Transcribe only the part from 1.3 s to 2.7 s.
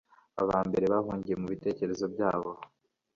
mubitekerezo byabo